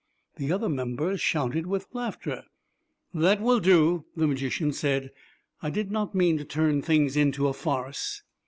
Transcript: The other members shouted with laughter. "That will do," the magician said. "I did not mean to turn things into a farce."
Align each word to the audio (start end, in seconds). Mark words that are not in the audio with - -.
The 0.37 0.51
other 0.51 0.67
members 0.67 1.21
shouted 1.21 1.67
with 1.67 1.85
laughter. 1.93 2.45
"That 3.13 3.39
will 3.39 3.59
do," 3.59 4.05
the 4.15 4.25
magician 4.25 4.71
said. 4.73 5.11
"I 5.61 5.69
did 5.69 5.91
not 5.91 6.15
mean 6.15 6.39
to 6.39 6.43
turn 6.43 6.81
things 6.81 7.15
into 7.15 7.47
a 7.47 7.53
farce." 7.53 8.23